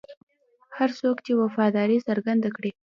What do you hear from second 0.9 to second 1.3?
څوک